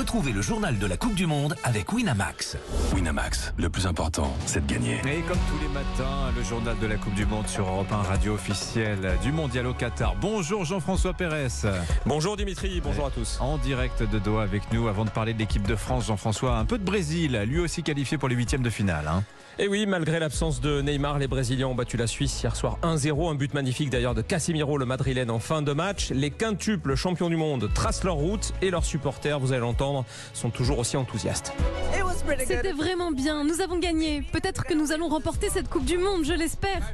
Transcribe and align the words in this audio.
Retrouvez 0.00 0.32
le 0.32 0.40
journal 0.40 0.78
de 0.78 0.86
la 0.86 0.96
Coupe 0.96 1.14
du 1.14 1.26
Monde 1.26 1.56
avec 1.62 1.92
Winamax. 1.92 2.56
Winamax, 2.94 3.52
le 3.58 3.68
plus 3.68 3.86
important, 3.86 4.34
c'est 4.46 4.66
de 4.66 4.72
gagner. 4.72 4.94
Et 4.94 5.20
comme 5.28 5.36
tous 5.36 5.58
les 5.60 5.68
matins, 5.68 6.32
le 6.34 6.42
journal 6.42 6.74
de 6.78 6.86
la 6.86 6.96
Coupe 6.96 7.12
du 7.12 7.26
Monde 7.26 7.46
sur 7.46 7.68
Europe 7.68 7.92
1, 7.92 7.96
radio 8.08 8.32
officielle 8.32 9.18
du 9.22 9.30
Mondial 9.30 9.66
au 9.66 9.74
Qatar. 9.74 10.16
Bonjour 10.16 10.64
Jean-François 10.64 11.12
Pérez. 11.12 11.48
Bonjour 12.06 12.38
Dimitri, 12.38 12.80
bonjour 12.80 13.08
à 13.08 13.10
tous. 13.10 13.36
En 13.42 13.58
direct 13.58 14.02
de 14.02 14.18
Doha 14.18 14.42
avec 14.42 14.72
nous, 14.72 14.88
avant 14.88 15.04
de 15.04 15.10
parler 15.10 15.34
de 15.34 15.38
l'équipe 15.38 15.66
de 15.68 15.76
France, 15.76 16.06
Jean-François, 16.06 16.56
un 16.56 16.64
peu 16.64 16.78
de 16.78 16.84
Brésil, 16.84 17.38
lui 17.46 17.60
aussi 17.60 17.82
qualifié 17.82 18.16
pour 18.16 18.30
les 18.30 18.36
huitièmes 18.36 18.62
de 18.62 18.70
finale. 18.70 19.06
Hein. 19.06 19.22
Et 19.58 19.68
oui, 19.68 19.84
malgré 19.84 20.18
l'absence 20.18 20.62
de 20.62 20.80
Neymar, 20.80 21.18
les 21.18 21.28
Brésiliens 21.28 21.66
ont 21.66 21.74
battu 21.74 21.98
la 21.98 22.06
Suisse 22.06 22.42
hier 22.42 22.56
soir 22.56 22.78
1-0. 22.82 23.30
Un 23.30 23.34
but 23.34 23.52
magnifique 23.52 23.90
d'ailleurs 23.90 24.14
de 24.14 24.22
Casimiro, 24.22 24.78
le 24.78 24.86
Madrilène, 24.86 25.30
en 25.30 25.38
fin 25.38 25.60
de 25.60 25.74
match. 25.74 26.10
Les 26.12 26.30
quintuples 26.30 26.94
champions 26.94 27.28
du 27.28 27.36
monde 27.36 27.68
tracent 27.74 28.04
leur 28.04 28.14
route 28.14 28.54
et 28.62 28.70
leurs 28.70 28.86
supporters, 28.86 29.38
vous 29.38 29.52
allez 29.52 29.60
l'entendre, 29.60 29.89
sont 30.32 30.50
toujours 30.50 30.78
aussi 30.78 30.96
enthousiastes. 30.96 31.52
C'était 32.46 32.72
vraiment 32.72 33.10
bien, 33.10 33.44
nous 33.44 33.60
avons 33.60 33.78
gagné. 33.78 34.22
Peut-être 34.22 34.64
que 34.64 34.74
nous 34.74 34.92
allons 34.92 35.08
remporter 35.08 35.48
cette 35.48 35.68
Coupe 35.68 35.84
du 35.84 35.98
Monde, 35.98 36.24
je 36.24 36.32
l'espère. 36.32 36.92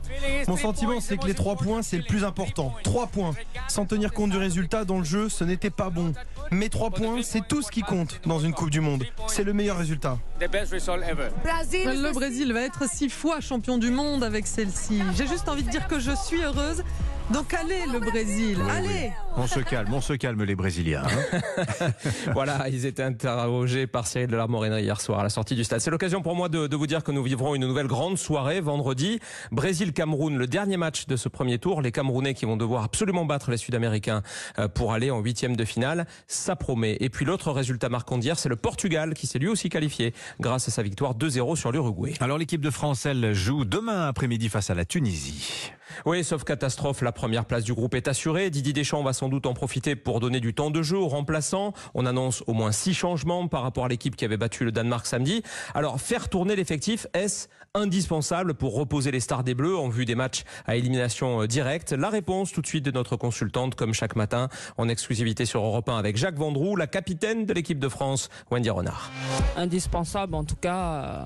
Mon 0.49 0.57
sentiment, 0.57 1.01
c'est 1.01 1.17
que 1.17 1.27
les 1.27 1.35
trois 1.35 1.57
points, 1.57 1.83
c'est 1.83 1.99
le 1.99 2.05
plus 2.05 2.25
important. 2.25 2.75
Trois 2.83 3.07
points. 3.07 3.33
Sans 3.69 3.87
tenir 3.87 4.13
compte 4.13 4.31
du 4.31 4.39
résultat 4.39 4.85
dans 4.85 4.99
le 4.99 5.05
jeu, 5.05 5.29
ce 5.29 5.45
n'était 5.45 5.71
pas 5.71 5.91
bon. 5.91 6.13
Mais 6.51 6.69
trois 6.69 6.91
points, 6.91 7.23
c'est 7.23 7.47
tout 7.47 7.63
ce 7.63 7.71
qui 7.71 7.83
compte 7.83 8.21
dans 8.25 8.39
une 8.39 8.53
Coupe 8.55 8.71
du 8.71 8.81
Monde. 8.81 9.05
C'est 9.27 9.45
le 9.45 9.53
meilleur 9.53 9.77
résultat. 9.77 10.19
Le 10.41 12.13
Brésil 12.13 12.53
va 12.53 12.63
être 12.63 12.89
six 12.89 13.09
fois 13.09 13.41
champion 13.41 13.79
du 13.79 13.91
monde 13.91 14.25
avec 14.25 14.47
celle-ci. 14.47 15.03
J'ai 15.17 15.27
juste 15.27 15.49
envie 15.49 15.65
de 15.65 15.71
dire 15.71 15.87
que 15.89 15.99
je 15.99 16.13
suis 16.13 16.43
heureuse. 16.43 16.83
Donc 17.33 17.53
allez 17.55 17.83
le 17.93 17.99
Brésil, 17.99 18.57
allez 18.71 19.11
On 19.37 19.49
se 19.49 19.59
calme, 19.59 19.93
on 19.93 20.01
se 20.01 20.13
calme 20.13 20.45
les 20.45 20.55
Brésiliens. 20.55 21.03
hein. 21.03 21.91
voilà, 22.35 22.69
ils 22.69 22.87
étaient 22.87 23.03
interrogés 23.03 23.89
par 23.89 24.07
Cyril 24.07 24.29
de 24.29 24.37
la 24.37 24.47
hier 24.81 25.01
soir 25.01 25.21
à 25.21 25.23
la 25.25 25.29
sortie 25.29 25.57
du 25.57 25.65
stade. 25.65 25.81
C'est 25.81 25.91
l'occasion 25.91 26.23
pour 26.23 26.37
moi 26.37 26.49
de, 26.49 26.69
de 26.69 26.77
vous 26.77 26.87
dire 26.87 27.03
que 27.03 27.11
nous 27.11 27.25
vivrons 27.25 27.57
une 27.57 27.67
nouvelle 27.67 27.89
grande 27.89 28.17
soirée 28.17 28.61
vendredi. 28.61 29.19
Brésil-Cameroun, 29.51 30.39
le 30.39 30.47
dernier 30.47 30.77
match 30.77 31.07
de 31.09 31.17
ce 31.17 31.29
premier 31.29 31.59
tour. 31.59 31.83
Les 31.83 31.91
Camerounais 31.91 32.33
qui 32.33 32.45
vont 32.45 32.57
devoir 32.57 32.85
absolument 32.85 33.25
battre 33.25 33.51
les 33.51 33.57
Sud-Américains 33.57 34.23
euh, 34.61 34.69
pour 34.69 34.93
aller 34.93 35.11
en 35.11 35.19
huitième 35.19 35.57
de 35.57 35.65
finale. 35.65 36.07
Ça 36.29 36.55
promet. 36.55 36.97
Et 37.01 37.11
puis 37.11 37.25
l'autre 37.25 37.51
résultat 37.51 37.89
marquant 37.89 38.19
d'hier, 38.19 38.39
c'est 38.39 38.49
le 38.49 38.57
Portugal 38.57 39.15
qui 39.15 39.27
s'est 39.27 39.41
lui 39.41 39.49
aussi 39.49 39.69
qualifié 39.69 40.15
grâce 40.39 40.69
à 40.69 40.71
sa 40.71 40.83
victoire 40.85 41.17
2-0 41.17 41.57
sur 41.57 41.73
l'Uruguay. 41.73 42.15
Alors 42.21 42.39
l'équipe 42.39 42.61
de 42.61 42.71
France, 42.71 43.05
elle 43.05 43.35
joue 43.35 43.65
demain 43.65 44.07
après-midi 44.07 44.49
face 44.49 44.71
à 44.71 44.75
la 44.75 44.85
Tunisie. 44.85 45.73
Oui, 46.05 46.23
sauf 46.25 46.45
catastrophe, 46.45 47.03
la 47.03 47.13
première 47.13 47.45
place 47.45 47.65
du 47.65 47.73
groupe 47.73 47.95
est 47.95 48.09
assurée. 48.09 48.51
Didier 48.51 48.73
Deschamps 48.73 49.03
va 49.03 49.13
sans 49.13 49.29
doute 49.29 49.47
en 49.47 49.55
profiter 49.55 49.97
pour 49.97 50.21
donner 50.21 50.41
du 50.41 50.55
temps 50.55 50.71
de 50.71 50.83
jeu 50.83 50.99
aux 50.99 51.09
remplaçants. 51.09 51.73
On 51.95 52.07
annonce 52.07 52.43
au 52.47 52.53
moins 52.53 52.73
six 52.73 52.95
changements 52.95 53.49
par 53.49 53.63
rapport 53.63 53.87
à 53.87 53.89
l'équipe 53.89 54.17
qui 54.17 54.25
avait 54.25 54.37
battu 54.37 54.65
le 54.65 54.73
Danemark 54.73 55.07
samedi. 55.07 55.43
Alors, 55.75 56.01
faire 56.01 56.29
tourner 56.29 56.57
l'effectif, 56.57 57.07
est-ce 57.15 57.49
indispensable 57.75 58.55
pour 58.55 58.75
reposer 58.75 59.11
les 59.11 59.21
stars 59.21 59.45
des 59.45 59.55
Bleus 59.55 59.77
en 59.77 59.89
vue 59.89 60.05
des 60.05 60.15
matchs 60.15 60.45
à 60.67 60.77
élimination 60.77 61.43
euh, 61.43 61.47
directe? 61.47 61.93
La 61.93 62.11
réponse 62.11 62.53
tout 62.53 62.63
de 62.63 62.67
suite 62.67 62.85
de 62.85 62.91
notre 62.91 63.17
consultante, 63.17 63.75
comme 63.75 63.95
chaque 63.95 64.17
matin, 64.17 64.49
en 64.77 64.89
exclusivité 64.89 65.45
sur 65.45 65.63
Europe 65.63 65.89
1 65.89 65.97
avec 65.97 66.17
Jacques 66.17 66.39
Vendroux, 66.39 66.77
la 66.77 66.87
capitaine 66.87 67.47
de 67.47 67.53
l'équipe 67.53 67.79
de 67.79 67.89
France, 67.89 68.29
Wendy 68.51 68.71
Renard. 68.71 69.11
indispensable. 69.57 70.35
En 70.35 70.45
tout 70.45 70.57
cas, 70.57 70.77
euh, 70.77 71.25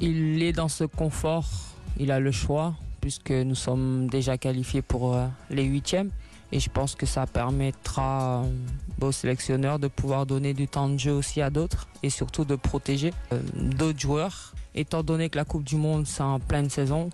il 0.00 0.42
est 0.42 0.52
dans 0.52 0.68
ce 0.68 0.84
confort. 0.84 1.48
Il 1.98 2.10
a 2.10 2.20
le 2.20 2.32
choix 2.32 2.74
puisque 3.02 3.32
nous 3.32 3.56
sommes 3.56 4.08
déjà 4.08 4.38
qualifiés 4.38 4.80
pour 4.80 5.14
euh, 5.14 5.26
les 5.50 5.64
huitièmes. 5.64 6.10
Et 6.52 6.60
je 6.60 6.70
pense 6.70 6.94
que 6.94 7.06
ça 7.06 7.26
permettra 7.26 8.44
euh, 8.44 9.06
aux 9.06 9.12
sélectionneurs 9.12 9.78
de 9.78 9.88
pouvoir 9.88 10.24
donner 10.24 10.54
du 10.54 10.68
temps 10.68 10.88
de 10.88 10.98
jeu 10.98 11.12
aussi 11.12 11.42
à 11.42 11.50
d'autres 11.50 11.88
et 12.02 12.10
surtout 12.10 12.44
de 12.44 12.56
protéger 12.56 13.12
euh, 13.32 13.40
d'autres 13.54 14.00
joueurs. 14.00 14.54
Étant 14.74 15.02
donné 15.02 15.28
que 15.28 15.36
la 15.36 15.44
Coupe 15.44 15.64
du 15.64 15.76
Monde 15.76 16.06
c'est 16.06 16.22
en 16.22 16.40
pleine 16.40 16.70
saison, 16.70 17.10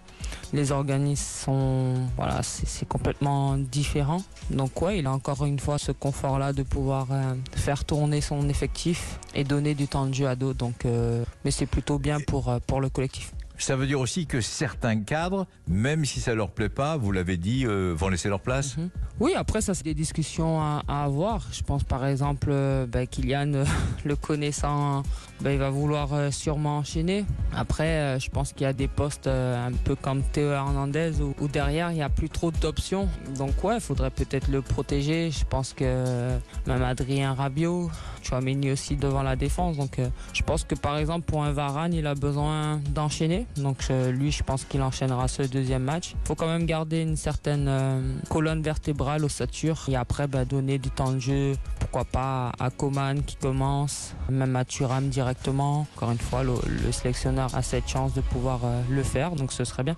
les 0.53 0.71
organismes 0.71 1.45
sont 1.45 1.95
voilà 2.15 2.41
c'est 2.45 2.87
complètement 2.87 3.57
différent. 3.57 4.23
Donc 4.51 4.81
ouais, 4.81 5.01
il 5.01 5.07
a 5.09 5.13
encore 5.13 5.45
une 5.45 5.59
fois 5.59 5.77
ce 5.77 5.91
confort-là 5.91 6.53
de 6.53 6.63
pouvoir 6.63 7.09
faire 7.57 7.85
tourner 7.85 8.21
son 8.21 8.49
effectif 8.49 9.19
et 9.35 9.43
donner 9.43 9.75
du 9.75 9.89
temps 9.89 10.07
de 10.07 10.15
jeu 10.15 10.29
à 10.29 10.37
d'autres. 10.37 10.59
Donc 10.59 10.85
euh, 10.85 11.25
mais 11.45 11.51
c'est 11.51 11.67
plutôt 11.67 11.99
bien 11.99 12.21
pour 12.21 12.61
pour 12.69 12.81
le 12.81 12.91
collectif. 12.91 13.33
Ça 13.59 13.77
veut 13.77 13.87
dire 13.87 14.01
aussi 14.01 14.27
que 14.27 14.41
certains 14.41 15.01
cadres, 15.01 15.47
même 15.67 16.05
si 16.05 16.21
ça 16.21 16.35
leur 16.35 16.51
plaît 16.51 16.69
pas, 16.69 16.97
vous 16.97 17.13
l'avez 17.13 17.37
dit, 17.37 17.67
euh, 17.67 17.93
vont 17.95 18.09
laisser 18.09 18.29
leur 18.29 18.41
place. 18.41 18.77
Mhm. 18.77 18.91
Oui, 19.21 19.33
après 19.35 19.61
ça 19.61 19.75
c'est 19.75 19.83
des 19.83 19.95
discussions 19.95 20.61
à, 20.61 20.83
avoir. 20.87 21.45
Je 21.51 21.65
pense 21.65 21.83
par 21.83 22.07
exemple 22.07 22.51
euh, 22.53 22.87
ben, 22.87 23.05
euh, 23.29 23.65
le 24.05 24.15
connaissant, 24.15 25.03
ben, 25.41 25.51
il 25.51 25.59
va 25.59 25.71
vouloir 25.71 26.15
euh, 26.15 26.31
sûrement 26.31 26.79
enchaîner. 26.79 27.25
Après, 27.53 28.21
je 28.21 28.31
pense 28.31 28.53
qu'il 28.53 28.63
y 28.63 28.67
a 28.67 28.73
des 28.73 28.87
postes 28.87 29.27
un 29.27 29.73
peu 29.85 29.97
comme 29.97 30.23
Théo 30.23 30.51
Hernandez 30.51 31.15
où, 31.21 31.49
derrière 31.49 31.91
il 31.91 31.95
n'y 31.95 32.03
a 32.03 32.09
plus 32.09 32.31
trop 32.31 32.53
d'options. 32.53 33.09
Donc 33.37 33.65
ouais, 33.65 33.77
il 33.77 33.81
faudrait 33.81 34.11
peut-être 34.11 34.49
le 34.49 34.63
protéger. 34.63 35.33
Je 35.33 35.45
pense 35.45 35.73
que 35.73 36.39
même 36.67 36.83
Adrien 36.83 37.35
Rabiot, 37.35 37.91
Chouameni 38.23 38.71
aussi 38.71 38.97
devant 38.97 39.23
la 39.23 39.35
défense. 39.35 39.77
Donc 39.77 39.99
je 40.33 40.43
pense 40.43 40.63
que 40.63 40.77
par 40.77 40.97
exemple 40.97 41.25
pour 41.27 41.43
un 41.43 41.51
Varane, 41.51 41.93
il 41.93 42.07
a 42.07 42.15
besoin 42.15 42.81
d'enchaîner. 42.91 43.47
Donc 43.57 43.79
euh, 43.91 44.11
lui, 44.13 44.31
je 44.31 44.43
pense 44.43 44.65
qu'il 44.65 44.83
enchaînera 44.83 45.29
ce 45.29 45.43
deuxième 45.43 45.83
match. 45.83 46.13
Il 46.13 46.27
faut 46.27 46.35
quand 46.35 46.47
même 46.47 46.67
garder 46.67 47.03
une 47.03 47.17
certaine 47.17 47.67
euh, 47.69 48.01
colonne 48.29 48.63
vertébrale 48.63 49.25
ossature 49.25 49.85
et 49.89 49.97
après 49.97 50.27
bah, 50.27 50.45
donner 50.45 50.79
du 50.79 50.91
temps 50.91 51.13
de 51.13 51.19
jeu. 51.19 51.53
Pourquoi 51.81 52.05
pas 52.05 52.53
à 52.59 52.71
Coman 52.71 53.23
qui 53.23 53.37
commence, 53.37 54.15
même 54.29 54.55
à 54.57 54.65
Thuram 54.65 55.09
directement. 55.09 55.87
Encore 55.97 56.11
une 56.11 56.19
fois, 56.19 56.43
le, 56.43 56.55
le 56.85 56.93
sélectionneur 56.93 57.55
a 57.55 57.63
cette 57.63 57.89
chance 57.89 58.15
de 58.15 58.21
pouvoir 58.21 58.61
euh, 58.65 58.83
le 58.91 59.03
faire, 59.03 59.33
donc 59.33 59.53
ce 59.53 59.65
serait 59.65 59.85
bien. 59.85 59.97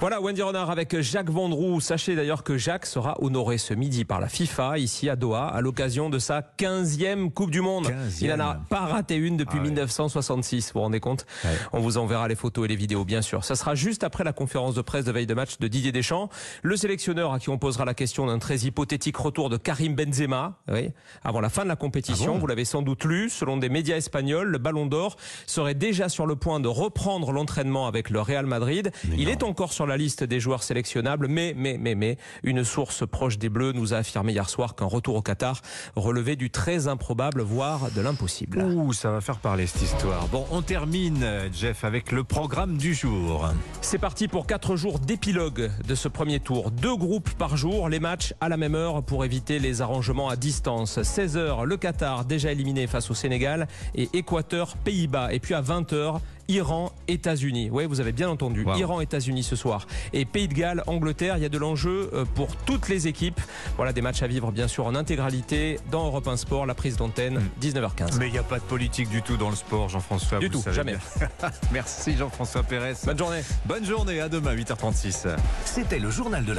Voilà, 0.00 0.20
Wendy 0.20 0.42
Renard 0.42 0.70
avec 0.70 1.00
Jacques 1.00 1.30
Vendroux. 1.30 1.80
Sachez 1.80 2.16
d'ailleurs 2.16 2.42
que 2.42 2.56
Jacques 2.58 2.86
sera 2.86 3.16
honoré 3.22 3.58
ce 3.58 3.74
midi 3.74 4.04
par 4.04 4.20
la 4.20 4.28
FIFA, 4.28 4.78
ici 4.78 5.08
à 5.08 5.16
Doha, 5.16 5.46
à 5.48 5.60
l'occasion 5.60 6.10
de 6.10 6.18
sa 6.18 6.40
15e 6.58 7.30
Coupe 7.30 7.50
du 7.50 7.60
Monde. 7.60 7.86
15e. 7.86 8.18
Il 8.22 8.28
n'en 8.30 8.40
a 8.40 8.54
pas 8.68 8.80
raté 8.80 9.16
une 9.16 9.36
depuis 9.36 9.58
Ah 9.58 9.62
ouais. 9.62 9.68
1966, 9.68 10.66
vous 10.66 10.70
vous 10.74 10.80
rendez 10.80 11.00
compte 11.00 11.26
Ouais. 11.44 11.50
On 11.72 11.80
vous 11.80 11.98
enverra 11.98 12.28
les 12.28 12.34
photos 12.34 12.64
et 12.64 12.68
les 12.68 12.76
vidéos, 12.76 13.04
bien 13.04 13.22
sûr. 13.22 13.44
Ça 13.44 13.54
sera 13.54 13.74
juste 13.74 14.04
après 14.04 14.24
la 14.24 14.32
conférence 14.32 14.74
de 14.74 14.82
presse 14.82 15.04
de 15.04 15.12
veille 15.12 15.26
de 15.26 15.34
match 15.34 15.58
de 15.58 15.68
Didier 15.68 15.92
Deschamps. 15.92 16.28
Le 16.62 16.76
sélectionneur 16.76 17.32
à 17.32 17.38
qui 17.38 17.48
on 17.50 17.58
posera 17.58 17.84
la 17.84 17.94
question 17.94 18.26
d'un 18.26 18.38
très 18.38 18.58
hypothétique 18.58 19.16
retour 19.16 19.50
de 19.50 19.56
Karim 19.56 19.94
Benzema, 19.94 20.58
oui, 20.70 20.90
avant 21.24 21.40
la 21.40 21.48
fin 21.48 21.62
de 21.64 21.68
la 21.68 21.76
compétition. 21.76 22.30
Ah 22.30 22.34
bon 22.34 22.38
vous 22.38 22.46
l'avez 22.46 22.64
sans 22.64 22.82
doute 22.82 23.04
lu, 23.04 23.28
selon 23.30 23.56
des 23.56 23.68
médias 23.68 23.96
espagnols, 23.96 24.48
le 24.48 24.58
Ballon 24.58 24.86
d'Or 24.86 25.16
serait 25.46 25.74
déjà 25.74 26.08
sur 26.08 26.26
le 26.26 26.36
point 26.36 26.60
de 26.60 26.68
reprendre 26.68 27.32
l'entraînement 27.32 27.86
avec 27.86 28.10
le 28.10 28.20
Real 28.20 28.46
Madrid. 28.46 28.90
Il 29.16 29.28
est 29.28 29.42
encore 29.42 29.59
sur 29.68 29.86
la 29.86 29.96
liste 29.96 30.24
des 30.24 30.40
joueurs 30.40 30.62
sélectionnables, 30.62 31.28
mais, 31.28 31.54
mais, 31.56 31.76
mais, 31.78 31.94
mais, 31.94 32.16
une 32.42 32.64
source 32.64 33.06
proche 33.06 33.38
des 33.38 33.48
Bleus 33.48 33.72
nous 33.72 33.92
a 33.92 33.98
affirmé 33.98 34.32
hier 34.32 34.48
soir 34.48 34.74
qu'un 34.74 34.86
retour 34.86 35.16
au 35.16 35.22
Qatar 35.22 35.60
relevait 35.96 36.36
du 36.36 36.50
très 36.50 36.88
improbable, 36.88 37.42
voire 37.42 37.90
de 37.94 38.00
l'impossible. 38.00 38.62
Ouh, 38.62 38.92
ça 38.92 39.10
va 39.10 39.20
faire 39.20 39.38
parler 39.38 39.66
cette 39.66 39.82
histoire. 39.82 40.26
Bon, 40.28 40.46
on 40.50 40.62
termine, 40.62 41.24
Jeff, 41.52 41.84
avec 41.84 42.12
le 42.12 42.24
programme 42.24 42.78
du 42.78 42.94
jour. 42.94 43.48
C'est 43.82 43.98
parti 43.98 44.28
pour 44.28 44.46
quatre 44.46 44.76
jours 44.76 44.98
d'épilogue 44.98 45.70
de 45.86 45.94
ce 45.94 46.08
premier 46.08 46.40
tour. 46.40 46.70
Deux 46.70 46.96
groupes 46.96 47.30
par 47.30 47.56
jour, 47.56 47.88
les 47.88 48.00
matchs 48.00 48.34
à 48.40 48.48
la 48.48 48.56
même 48.56 48.74
heure 48.74 49.02
pour 49.02 49.24
éviter 49.24 49.58
les 49.58 49.82
arrangements 49.82 50.28
à 50.28 50.36
distance. 50.36 50.98
16h, 50.98 51.64
le 51.64 51.76
Qatar 51.76 52.24
déjà 52.24 52.52
éliminé 52.52 52.86
face 52.86 53.10
au 53.10 53.14
Sénégal 53.14 53.68
et 53.94 54.08
Équateur, 54.14 54.76
Pays-Bas. 54.76 55.32
Et 55.32 55.40
puis 55.40 55.54
à 55.54 55.62
20h, 55.62 56.20
Iran, 56.50 56.90
États-Unis. 57.06 57.70
Oui, 57.70 57.86
vous 57.86 58.00
avez 58.00 58.10
bien 58.10 58.28
entendu. 58.28 58.64
Wow. 58.64 58.74
Iran, 58.76 59.00
États-Unis 59.00 59.44
ce 59.44 59.54
soir. 59.54 59.86
Et 60.12 60.24
Pays 60.24 60.48
de 60.48 60.54
Galles, 60.54 60.82
Angleterre. 60.88 61.36
Il 61.36 61.42
y 61.44 61.46
a 61.46 61.48
de 61.48 61.58
l'enjeu 61.58 62.10
euh, 62.12 62.24
pour 62.34 62.56
toutes 62.56 62.88
les 62.88 63.06
équipes. 63.06 63.40
Voilà 63.76 63.92
des 63.92 64.02
matchs 64.02 64.22
à 64.22 64.26
vivre 64.26 64.50
bien 64.50 64.66
sûr 64.66 64.84
en 64.86 64.96
intégralité 64.96 65.78
dans 65.92 66.06
Europe 66.06 66.26
1 66.26 66.36
Sport. 66.36 66.66
La 66.66 66.74
prise 66.74 66.96
d'antenne, 66.96 67.40
19h15. 67.62 68.18
Mais 68.18 68.26
il 68.26 68.32
n'y 68.32 68.38
a 68.38 68.42
pas 68.42 68.58
de 68.58 68.64
politique 68.64 69.08
du 69.08 69.22
tout 69.22 69.36
dans 69.36 69.48
le 69.48 69.54
sport, 69.54 69.88
Jean-François. 69.88 70.40
Du 70.40 70.46
vous 70.46 70.54
tout, 70.54 70.60
savez 70.60 70.74
jamais. 70.74 70.96
Merci 71.72 72.16
Jean-François 72.16 72.64
Pérez. 72.64 72.94
Bonne 73.04 73.18
journée. 73.18 73.42
Bonne 73.66 73.84
journée, 73.84 74.20
à 74.20 74.28
demain, 74.28 74.56
8h36. 74.56 75.28
C'était 75.64 76.00
le 76.00 76.10
journal 76.10 76.44
de 76.44 76.52
la 76.52 76.58